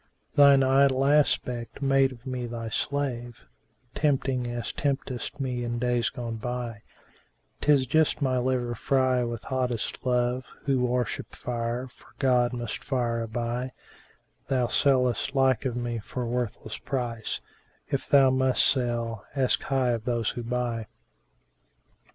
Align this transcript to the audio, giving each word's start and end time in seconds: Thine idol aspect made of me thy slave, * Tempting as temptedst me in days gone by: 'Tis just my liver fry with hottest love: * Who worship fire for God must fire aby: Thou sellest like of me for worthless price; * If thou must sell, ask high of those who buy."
Thine 0.33 0.63
idol 0.63 1.05
aspect 1.05 1.79
made 1.79 2.11
of 2.11 2.25
me 2.25 2.47
thy 2.47 2.69
slave, 2.69 3.45
* 3.69 3.93
Tempting 3.93 4.47
as 4.47 4.73
temptedst 4.73 5.39
me 5.39 5.63
in 5.63 5.77
days 5.77 6.09
gone 6.09 6.37
by: 6.37 6.81
'Tis 7.59 7.85
just 7.85 8.19
my 8.19 8.39
liver 8.39 8.73
fry 8.73 9.23
with 9.23 9.43
hottest 9.43 10.03
love: 10.03 10.47
* 10.55 10.63
Who 10.65 10.83
worship 10.87 11.35
fire 11.35 11.85
for 11.87 12.07
God 12.17 12.51
must 12.51 12.83
fire 12.83 13.21
aby: 13.21 13.73
Thou 14.47 14.65
sellest 14.65 15.35
like 15.35 15.65
of 15.65 15.75
me 15.75 15.99
for 15.99 16.25
worthless 16.25 16.79
price; 16.79 17.39
* 17.65 17.87
If 17.91 18.09
thou 18.09 18.31
must 18.31 18.65
sell, 18.65 19.23
ask 19.35 19.61
high 19.61 19.91
of 19.91 20.05
those 20.05 20.31
who 20.31 20.41
buy." 20.41 20.87